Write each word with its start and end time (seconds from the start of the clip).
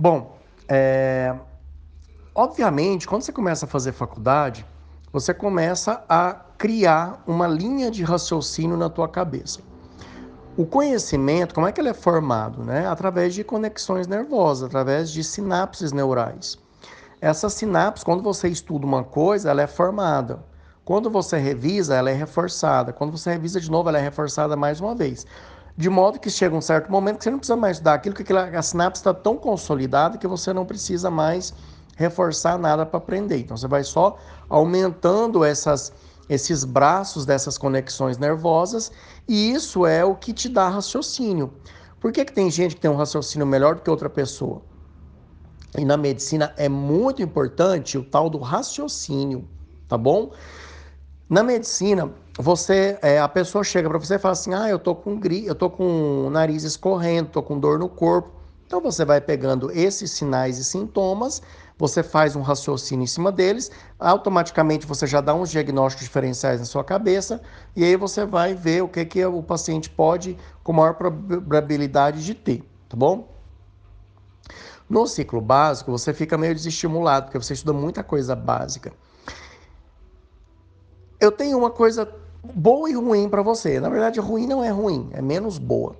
Bom, 0.00 0.38
é... 0.68 1.34
obviamente, 2.32 3.08
quando 3.08 3.22
você 3.22 3.32
começa 3.32 3.66
a 3.66 3.68
fazer 3.68 3.90
faculdade, 3.90 4.64
você 5.12 5.34
começa 5.34 6.04
a 6.08 6.34
criar 6.56 7.20
uma 7.26 7.48
linha 7.48 7.90
de 7.90 8.04
raciocínio 8.04 8.76
na 8.76 8.88
tua 8.88 9.08
cabeça. 9.08 9.58
O 10.56 10.64
conhecimento, 10.64 11.52
como 11.52 11.66
é 11.66 11.72
que 11.72 11.80
ele 11.80 11.88
é 11.88 11.94
formado? 11.94 12.62
Né? 12.62 12.86
Através 12.86 13.34
de 13.34 13.42
conexões 13.42 14.06
nervosas, 14.06 14.68
através 14.68 15.10
de 15.10 15.24
sinapses 15.24 15.90
neurais. 15.90 16.56
Essa 17.20 17.48
sinapse, 17.48 18.04
quando 18.04 18.22
você 18.22 18.48
estuda 18.48 18.86
uma 18.86 19.02
coisa, 19.02 19.50
ela 19.50 19.62
é 19.62 19.66
formada. 19.66 20.44
Quando 20.84 21.10
você 21.10 21.38
revisa, 21.38 21.96
ela 21.96 22.08
é 22.08 22.14
reforçada. 22.14 22.92
Quando 22.92 23.10
você 23.10 23.32
revisa 23.32 23.60
de 23.60 23.68
novo, 23.68 23.88
ela 23.88 23.98
é 23.98 24.02
reforçada 24.02 24.56
mais 24.56 24.80
uma 24.80 24.94
vez. 24.94 25.26
De 25.78 25.88
modo 25.88 26.18
que 26.18 26.28
chega 26.28 26.56
um 26.56 26.60
certo 26.60 26.90
momento 26.90 27.18
que 27.18 27.24
você 27.24 27.30
não 27.30 27.38
precisa 27.38 27.56
mais 27.56 27.76
estudar 27.76 27.94
aquilo, 27.94 28.12
que 28.12 28.32
a 28.32 28.62
sinapse 28.62 29.00
está 29.00 29.14
tão 29.14 29.36
consolidada 29.36 30.18
que 30.18 30.26
você 30.26 30.52
não 30.52 30.66
precisa 30.66 31.08
mais 31.08 31.54
reforçar 31.96 32.58
nada 32.58 32.84
para 32.84 32.98
aprender. 32.98 33.38
Então 33.38 33.56
você 33.56 33.68
vai 33.68 33.84
só 33.84 34.18
aumentando 34.48 35.44
essas, 35.44 35.92
esses 36.28 36.64
braços 36.64 37.24
dessas 37.24 37.56
conexões 37.56 38.18
nervosas 38.18 38.90
e 39.28 39.52
isso 39.52 39.86
é 39.86 40.04
o 40.04 40.16
que 40.16 40.32
te 40.32 40.48
dá 40.48 40.68
raciocínio. 40.68 41.52
Por 42.00 42.10
que, 42.10 42.24
que 42.24 42.32
tem 42.32 42.50
gente 42.50 42.74
que 42.74 42.80
tem 42.80 42.90
um 42.90 42.96
raciocínio 42.96 43.46
melhor 43.46 43.76
do 43.76 43.82
que 43.82 43.88
outra 43.88 44.10
pessoa? 44.10 44.62
E 45.78 45.84
na 45.84 45.96
medicina 45.96 46.52
é 46.56 46.68
muito 46.68 47.22
importante 47.22 47.96
o 47.96 48.02
tal 48.02 48.28
do 48.28 48.38
raciocínio, 48.38 49.46
tá 49.86 49.96
bom? 49.96 50.32
Na 51.28 51.42
medicina, 51.42 52.10
você, 52.38 52.98
é, 53.02 53.20
a 53.20 53.28
pessoa 53.28 53.62
chega 53.62 53.86
para 53.86 53.98
você 53.98 54.14
e 54.14 54.18
fala 54.18 54.32
assim: 54.32 54.54
"Ah, 54.54 54.70
eu 54.70 54.78
tô 54.78 54.94
com 54.94 55.18
gri, 55.18 55.44
eu 55.44 55.54
tô 55.54 55.68
com 55.68 56.30
nariz 56.30 56.62
escorrendo, 56.62 57.28
tô 57.28 57.42
com 57.42 57.58
dor 57.60 57.78
no 57.78 57.86
corpo". 57.88 58.30
Então 58.66 58.80
você 58.80 59.04
vai 59.04 59.20
pegando 59.20 59.70
esses 59.70 60.10
sinais 60.10 60.56
e 60.56 60.64
sintomas, 60.64 61.42
você 61.78 62.02
faz 62.02 62.34
um 62.34 62.40
raciocínio 62.40 63.04
em 63.04 63.06
cima 63.06 63.30
deles, 63.30 63.70
automaticamente 63.98 64.86
você 64.86 65.06
já 65.06 65.20
dá 65.20 65.34
uns 65.34 65.50
diagnósticos 65.50 66.06
diferenciais 66.06 66.60
na 66.60 66.66
sua 66.66 66.82
cabeça 66.82 67.42
e 67.76 67.84
aí 67.84 67.96
você 67.96 68.24
vai 68.24 68.54
ver 68.54 68.82
o 68.82 68.88
que 68.88 69.04
que 69.04 69.24
o 69.24 69.42
paciente 69.42 69.90
pode 69.90 70.36
com 70.62 70.72
maior 70.72 70.94
probabilidade 70.94 72.24
de 72.24 72.34
ter, 72.34 72.62
tá 72.88 72.96
bom? 72.96 73.36
No 74.88 75.06
ciclo 75.06 75.42
básico, 75.42 75.90
você 75.90 76.14
fica 76.14 76.38
meio 76.38 76.54
desestimulado, 76.54 77.26
porque 77.26 77.38
você 77.38 77.52
estuda 77.52 77.74
muita 77.74 78.02
coisa 78.02 78.34
básica. 78.34 78.92
Eu 81.28 81.32
tenho 81.32 81.58
uma 81.58 81.68
coisa 81.68 82.08
boa 82.42 82.88
e 82.88 82.94
ruim 82.94 83.28
para 83.28 83.42
você. 83.42 83.78
Na 83.78 83.90
verdade, 83.90 84.18
ruim 84.18 84.46
não 84.46 84.64
é 84.64 84.70
ruim, 84.70 85.10
é 85.12 85.20
menos 85.20 85.58
boa. 85.58 85.94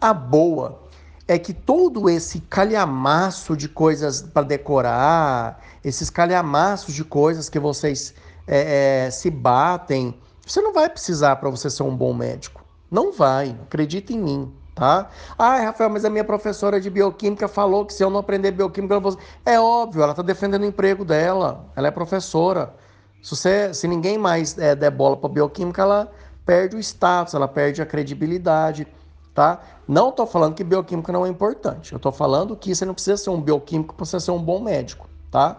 A 0.00 0.12
boa 0.12 0.80
é 1.28 1.38
que 1.38 1.52
todo 1.52 2.10
esse 2.10 2.40
calhamaço 2.40 3.56
de 3.56 3.68
coisas 3.68 4.20
para 4.20 4.42
decorar, 4.42 5.62
esses 5.84 6.10
calhamaços 6.10 6.92
de 6.92 7.04
coisas 7.04 7.48
que 7.48 7.60
vocês 7.60 8.14
é, 8.44 9.04
é, 9.06 9.10
se 9.12 9.30
batem, 9.30 10.18
você 10.44 10.60
não 10.60 10.72
vai 10.72 10.90
precisar 10.90 11.36
para 11.36 11.48
você 11.48 11.70
ser 11.70 11.84
um 11.84 11.96
bom 11.96 12.12
médico. 12.12 12.64
Não 12.90 13.12
vai, 13.12 13.56
acredita 13.62 14.12
em 14.12 14.18
mim, 14.18 14.52
tá? 14.74 15.08
Ah, 15.38 15.58
Rafael, 15.58 15.88
mas 15.88 16.04
a 16.04 16.10
minha 16.10 16.24
professora 16.24 16.80
de 16.80 16.90
bioquímica 16.90 17.46
falou 17.46 17.86
que 17.86 17.94
se 17.94 18.02
eu 18.02 18.10
não 18.10 18.18
aprender 18.18 18.50
bioquímica, 18.50 18.94
eu 18.94 19.00
vou... 19.00 19.16
É 19.46 19.60
óbvio, 19.60 20.02
ela 20.02 20.10
está 20.10 20.22
defendendo 20.22 20.62
o 20.62 20.66
emprego 20.66 21.04
dela, 21.04 21.64
ela 21.76 21.86
é 21.86 21.92
professora. 21.92 22.74
Se, 23.22 23.36
você, 23.36 23.72
se 23.72 23.86
ninguém 23.86 24.18
mais 24.18 24.58
é, 24.58 24.74
der 24.74 24.90
bola 24.90 25.16
para 25.16 25.28
bioquímica, 25.28 25.80
ela 25.80 26.12
perde 26.44 26.74
o 26.74 26.80
status, 26.80 27.34
ela 27.34 27.46
perde 27.46 27.80
a 27.80 27.86
credibilidade, 27.86 28.86
tá? 29.32 29.60
Não 29.86 30.08
estou 30.08 30.26
falando 30.26 30.54
que 30.54 30.64
bioquímica 30.64 31.12
não 31.12 31.24
é 31.24 31.28
importante. 31.28 31.92
Eu 31.92 31.96
estou 31.96 32.10
falando 32.10 32.56
que 32.56 32.74
você 32.74 32.84
não 32.84 32.94
precisa 32.94 33.16
ser 33.16 33.30
um 33.30 33.40
bioquímico 33.40 33.94
para 33.94 34.04
você 34.04 34.18
ser 34.18 34.32
um 34.32 34.42
bom 34.42 34.60
médico, 34.60 35.08
tá? 35.30 35.58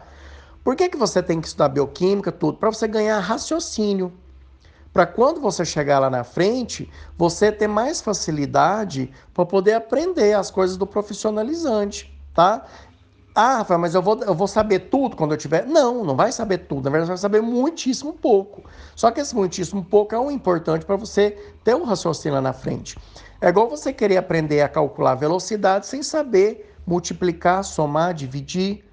Por 0.61 0.75
que, 0.75 0.89
que 0.89 0.97
você 0.97 1.23
tem 1.23 1.39
que 1.39 1.47
estudar 1.47 1.69
bioquímica, 1.69 2.31
tudo? 2.33 2.57
Para 2.57 2.69
você 2.71 2.87
ganhar 2.87 3.17
raciocínio. 3.19 4.11
Para 4.91 5.07
quando 5.07 5.41
você 5.41 5.65
chegar 5.65 5.99
lá 5.99 6.09
na 6.09 6.23
frente, 6.23 6.91
você 7.17 7.51
ter 7.51 7.67
mais 7.67 7.99
facilidade 7.99 9.11
para 9.33 9.45
poder 9.45 9.73
aprender 9.73 10.33
as 10.33 10.51
coisas 10.51 10.77
do 10.77 10.85
profissionalizante, 10.85 12.13
tá? 12.33 12.65
Ah, 13.35 13.57
Rafael, 13.57 13.79
mas 13.79 13.95
eu 13.95 14.01
vou, 14.01 14.21
eu 14.23 14.35
vou 14.35 14.47
saber 14.47 14.79
tudo 14.79 15.15
quando 15.15 15.31
eu 15.31 15.37
tiver. 15.37 15.65
Não, 15.65 16.03
não 16.03 16.15
vai 16.15 16.31
saber 16.31 16.59
tudo. 16.59 16.85
Na 16.85 16.91
verdade, 16.91 17.07
você 17.07 17.11
vai 17.13 17.17
saber 17.17 17.41
muitíssimo 17.41 18.13
pouco. 18.13 18.63
Só 18.95 19.09
que 19.09 19.19
esse 19.19 19.35
muitíssimo 19.35 19.83
pouco 19.83 20.13
é 20.13 20.19
o 20.19 20.29
importante 20.29 20.85
para 20.85 20.95
você 20.95 21.31
ter 21.63 21.75
um 21.75 21.83
raciocínio 21.83 22.35
lá 22.35 22.41
na 22.41 22.53
frente. 22.53 22.95
É 23.41 23.49
igual 23.49 23.67
você 23.67 23.91
querer 23.91 24.17
aprender 24.17 24.61
a 24.61 24.69
calcular 24.69 25.15
velocidade 25.15 25.87
sem 25.87 26.03
saber 26.03 26.75
multiplicar, 26.85 27.63
somar, 27.63 28.13
dividir. 28.13 28.85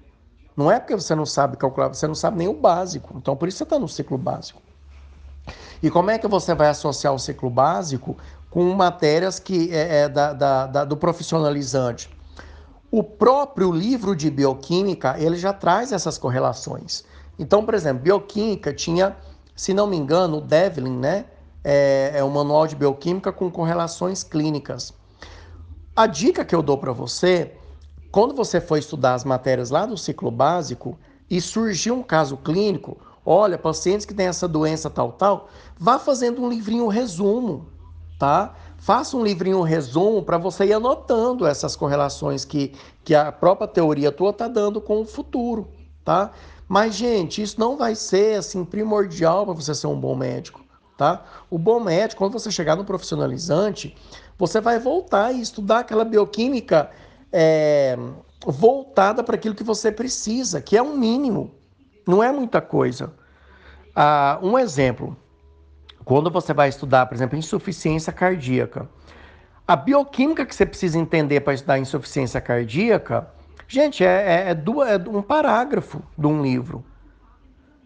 Não 0.57 0.71
é 0.71 0.79
porque 0.79 0.95
você 0.95 1.13
não 1.13 1.25
sabe 1.25 1.55
calcular, 1.55 1.89
você 1.89 2.07
não 2.07 2.15
sabe 2.15 2.39
nem 2.39 2.47
o 2.47 2.53
básico. 2.53 3.13
Então, 3.17 3.35
por 3.35 3.47
isso 3.47 3.59
você 3.59 3.63
está 3.63 3.77
no 3.77 3.87
ciclo 3.87 4.17
básico. 4.17 4.61
E 5.83 5.89
como 5.91 6.09
é 6.09 6.17
que 6.17 6.27
você 6.27 6.55
vai 6.55 6.69
associar 6.69 7.13
o 7.13 7.19
ciclo 7.19 7.49
básico 7.49 8.17
com 8.49 8.63
matérias 8.73 9.39
que 9.39 9.71
é, 9.71 10.01
é 10.01 10.09
da, 10.09 10.33
da, 10.33 10.67
da, 10.67 10.85
do 10.85 10.97
profissionalizante? 10.97 12.09
O 12.91 13.01
próprio 13.01 13.71
livro 13.71 14.13
de 14.13 14.29
bioquímica, 14.29 15.15
ele 15.17 15.37
já 15.37 15.53
traz 15.53 15.93
essas 15.93 16.17
correlações. 16.17 17.05
Então, 17.39 17.63
por 17.63 17.73
exemplo, 17.73 18.03
bioquímica 18.03 18.73
tinha, 18.73 19.15
se 19.55 19.73
não 19.73 19.87
me 19.87 19.95
engano, 19.95 20.39
o 20.39 20.41
Devlin, 20.41 20.97
né? 20.97 21.25
É, 21.63 22.11
é 22.15 22.23
um 22.23 22.29
manual 22.29 22.67
de 22.67 22.75
bioquímica 22.75 23.31
com 23.31 23.49
correlações 23.49 24.23
clínicas. 24.23 24.93
A 25.95 26.05
dica 26.05 26.43
que 26.43 26.53
eu 26.53 26.61
dou 26.61 26.77
para 26.77 26.91
você, 26.91 27.53
quando 28.11 28.35
você 28.35 28.59
for 28.59 28.77
estudar 28.77 29.13
as 29.13 29.23
matérias 29.23 29.69
lá 29.69 29.85
do 29.85 29.95
ciclo 29.97 30.29
básico 30.29 30.99
e 31.29 31.39
surgir 31.39 31.91
um 31.91 32.03
caso 32.03 32.35
clínico, 32.35 32.97
olha, 33.25 33.57
pacientes 33.57 34.05
que 34.05 34.13
têm 34.13 34.27
essa 34.27 34.49
doença 34.49 34.89
tal, 34.89 35.13
tal, 35.13 35.47
vá 35.79 35.97
fazendo 35.97 36.41
um 36.43 36.49
livrinho 36.49 36.87
resumo, 36.89 37.69
tá? 38.19 38.53
Faça 38.81 39.15
um 39.15 39.23
livrinho 39.23 39.61
resumo 39.61 40.23
para 40.23 40.39
você 40.39 40.65
ir 40.65 40.73
anotando 40.73 41.45
essas 41.45 41.75
correlações 41.75 42.43
que, 42.43 42.73
que 43.03 43.13
a 43.13 43.31
própria 43.31 43.67
teoria 43.67 44.11
tua 44.11 44.31
está 44.31 44.47
dando 44.47 44.81
com 44.81 45.01
o 45.01 45.05
futuro, 45.05 45.69
tá? 46.03 46.31
Mas, 46.67 46.95
gente, 46.95 47.43
isso 47.43 47.59
não 47.59 47.77
vai 47.77 47.93
ser 47.93 48.39
assim 48.39 48.65
primordial 48.65 49.45
para 49.45 49.53
você 49.53 49.75
ser 49.75 49.85
um 49.85 49.99
bom 49.99 50.15
médico, 50.15 50.61
tá? 50.97 51.23
O 51.47 51.59
bom 51.59 51.79
médico, 51.79 52.17
quando 52.23 52.33
você 52.33 52.49
chegar 52.49 52.75
no 52.75 52.83
profissionalizante, 52.83 53.95
você 54.35 54.59
vai 54.59 54.79
voltar 54.79 55.31
e 55.31 55.41
estudar 55.41 55.81
aquela 55.81 56.03
bioquímica 56.03 56.89
é, 57.31 57.95
voltada 58.43 59.23
para 59.23 59.35
aquilo 59.35 59.53
que 59.53 59.63
você 59.63 59.91
precisa, 59.91 60.59
que 60.59 60.75
é 60.75 60.81
um 60.81 60.97
mínimo, 60.97 61.51
não 62.07 62.23
é 62.23 62.31
muita 62.31 62.59
coisa. 62.59 63.13
Ah, 63.95 64.39
um 64.41 64.57
exemplo, 64.57 65.15
quando 66.03 66.31
você 66.31 66.53
vai 66.53 66.69
estudar, 66.69 67.05
por 67.05 67.15
exemplo, 67.15 67.37
insuficiência 67.37 68.11
cardíaca, 68.11 68.89
a 69.67 69.75
bioquímica 69.75 70.45
que 70.45 70.55
você 70.55 70.65
precisa 70.65 70.97
entender 70.97 71.41
para 71.41 71.53
estudar 71.53 71.79
insuficiência 71.79 72.41
cardíaca, 72.41 73.27
gente, 73.67 74.03
é, 74.03 74.07
é, 74.07 74.51
é, 74.51 74.93
é 74.93 75.09
um 75.09 75.21
parágrafo 75.21 76.01
de 76.17 76.27
um 76.27 76.41
livro. 76.41 76.83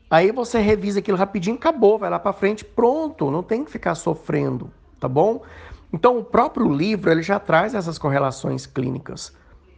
Aí 0.10 0.32
você 0.32 0.60
revisa 0.60 1.00
aquilo 1.00 1.18
rapidinho, 1.18 1.56
acabou, 1.56 1.98
vai 1.98 2.10
lá 2.10 2.20
para 2.20 2.34
frente, 2.34 2.64
pronto, 2.64 3.30
não 3.30 3.44
tem 3.44 3.64
que 3.66 3.72
ficar 3.72 3.96
sofrendo, 3.96 4.72
tá 5.00 5.08
bom? 5.08 5.42
Então 5.92 6.18
o 6.18 6.24
próprio 6.24 6.72
livro 6.72 7.12
ele 7.12 7.22
já 7.22 7.40
traz 7.40 7.74
essas 7.74 7.98
correlações 7.98 8.66
clínicas. 8.66 9.34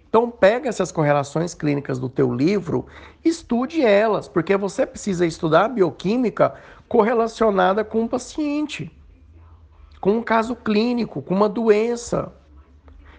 Então 0.10 0.32
pega 0.32 0.70
essas 0.70 0.92
correlações 0.92 1.54
clínicas 1.54 2.00
do 2.00 2.10
teu 2.10 2.34
livro, 2.34 2.86
estude 3.24 3.82
elas, 3.82 4.28
porque 4.28 4.56
você 4.56 4.86
precisa 4.86 5.26
estudar 5.26 5.68
bioquímica 5.68 6.56
correlacionada 6.88 7.84
com 7.84 8.02
um 8.02 8.08
paciente, 8.08 8.92
com 10.00 10.18
um 10.18 10.24
caso 10.24 10.56
clínico, 10.56 11.22
com 11.22 11.36
uma 11.36 11.50
doença. 11.50 12.34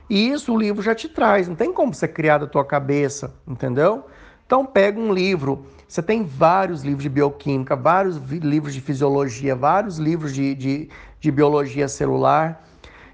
E 0.09 0.31
isso 0.31 0.55
o 0.55 0.59
livro 0.59 0.83
já 0.83 0.95
te 0.95 1.09
traz, 1.09 1.49
não 1.49 1.55
tem 1.55 1.73
como 1.73 1.93
você 1.93 2.09
criar 2.09 2.39
da 2.39 2.47
tua 2.47 2.65
cabeça, 2.65 3.35
entendeu? 3.47 4.07
Então 4.47 4.65
pega 4.65 4.99
um 4.99 5.13
livro, 5.13 5.67
você 5.87 6.03
tem 6.03 6.25
vários 6.25 6.83
livros 6.83 7.03
de 7.03 7.11
bioquímica, 7.11 7.77
vários 7.77 8.17
livros 8.17 8.73
de 8.73 8.81
fisiologia, 8.81 9.55
vários 9.55 9.99
livros 9.99 10.33
de, 10.33 10.55
de, 10.55 10.89
de 11.21 11.31
biologia 11.31 11.87
celular. 11.87 12.65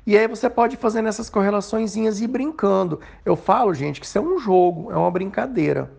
E 0.06 0.16
aí 0.16 0.28
você 0.28 0.48
pode 0.48 0.76
fazer 0.76 1.02
nessas 1.02 1.28
correlações 1.28 1.96
e 1.96 2.04
ir 2.04 2.28
brincando. 2.28 3.00
Eu 3.24 3.34
falo, 3.34 3.74
gente, 3.74 3.98
que 3.98 4.06
isso 4.06 4.18
é 4.18 4.20
um 4.20 4.38
jogo, 4.38 4.92
é 4.92 4.96
uma 4.96 5.10
brincadeira. 5.10 5.90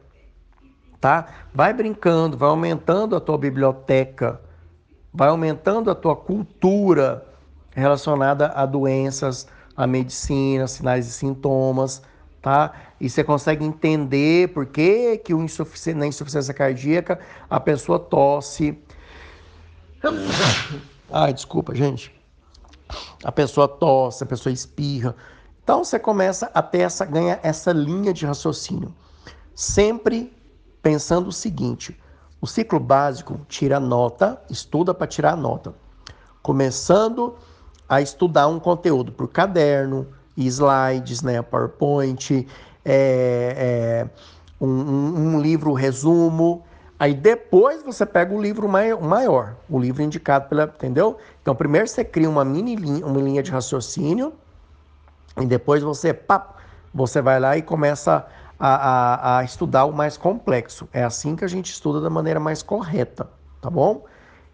Tá? 1.01 1.27
Vai 1.53 1.73
brincando, 1.73 2.37
vai 2.37 2.47
aumentando 2.47 3.15
a 3.15 3.19
tua 3.19 3.37
biblioteca 3.37 4.39
vai 5.15 5.29
aumentando 5.29 5.89
a 5.89 5.95
tua 5.95 6.15
cultura 6.15 7.25
relacionada 7.71 8.47
a 8.47 8.65
doenças, 8.65 9.47
a 9.75 9.87
medicina, 9.87 10.67
sinais 10.67 11.07
e 11.07 11.11
sintomas, 11.11 12.01
tá? 12.41 12.73
E 12.99 13.09
você 13.09 13.23
consegue 13.23 13.63
entender 13.63 14.49
por 14.49 14.65
que, 14.65 15.17
que 15.17 15.33
o 15.33 15.41
insufici 15.41 15.93
na 15.93 16.05
insuficiência 16.05 16.53
cardíaca 16.53 17.19
a 17.49 17.59
pessoa 17.59 17.97
tosse. 17.97 18.77
Ai, 21.09 21.33
desculpa, 21.33 21.73
gente. 21.73 22.13
A 23.23 23.31
pessoa 23.31 23.67
tosse, 23.67 24.23
a 24.23 24.27
pessoa 24.27 24.51
espirra. 24.51 25.15
Então 25.63 25.83
você 25.83 25.97
começa 25.97 26.51
a 26.53 26.61
ter 26.61 26.81
essa, 26.81 27.05
ganha 27.05 27.39
essa 27.41 27.71
linha 27.71 28.13
de 28.13 28.25
raciocínio. 28.25 28.93
Sempre 29.53 30.31
pensando 30.81 31.29
o 31.29 31.33
seguinte: 31.33 31.97
o 32.41 32.47
ciclo 32.47 32.79
básico 32.79 33.39
tira 33.47 33.79
nota, 33.79 34.41
estuda 34.49 34.93
para 34.93 35.07
tirar 35.07 35.35
nota. 35.35 35.73
Começando 36.41 37.35
a 37.87 38.01
estudar 38.01 38.47
um 38.47 38.59
conteúdo 38.59 39.11
por 39.11 39.27
caderno, 39.27 40.07
slides, 40.37 41.21
né, 41.21 41.41
PowerPoint, 41.41 42.47
é, 42.83 44.05
é, 44.05 44.09
um, 44.59 44.67
um, 44.67 45.41
livro 45.41 45.73
resumo. 45.73 46.63
Aí 46.99 47.13
depois 47.13 47.83
você 47.83 48.05
pega 48.05 48.33
o 48.33 48.41
livro 48.41 48.69
maior, 48.69 49.55
o 49.69 49.79
livro 49.79 50.01
indicado 50.01 50.47
pela, 50.47 50.63
entendeu? 50.63 51.17
Então 51.41 51.55
primeiro 51.55 51.87
você 51.87 52.05
cria 52.05 52.29
uma 52.29 52.45
mini 52.45 52.75
linha, 52.75 53.05
uma 53.05 53.19
linha 53.19 53.43
de 53.43 53.51
raciocínio 53.51 54.33
e 55.41 55.45
depois 55.45 55.83
você, 55.83 56.13
pá, 56.13 56.55
você 56.93 57.21
vai 57.21 57.39
lá 57.39 57.57
e 57.57 57.61
começa 57.61 58.25
a, 58.59 58.75
a, 58.75 59.37
a 59.39 59.43
estudar 59.43 59.85
o 59.85 59.93
mais 59.93 60.17
complexo. 60.17 60.87
É 60.93 61.03
assim 61.03 61.35
que 61.35 61.45
a 61.45 61.47
gente 61.47 61.71
estuda 61.71 62.01
da 62.01 62.09
maneira 62.09 62.39
mais 62.39 62.61
correta, 62.61 63.29
tá 63.61 63.69
bom? 63.69 64.05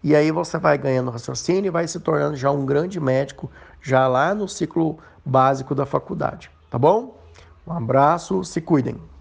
E 0.02 0.16
aí 0.16 0.32
você 0.32 0.58
vai 0.58 0.76
ganhando 0.76 1.10
raciocínio 1.10 1.68
e 1.68 1.70
vai 1.70 1.86
se 1.86 2.00
tornando 2.00 2.36
já 2.36 2.50
um 2.50 2.66
grande 2.66 2.98
médico, 2.98 3.50
já 3.80 4.08
lá 4.08 4.34
no 4.34 4.48
ciclo 4.48 4.98
básico 5.24 5.74
da 5.74 5.86
faculdade, 5.86 6.50
tá 6.68 6.78
bom? 6.78 7.22
Um 7.66 7.72
abraço, 7.72 8.42
se 8.42 8.60
cuidem. 8.60 9.11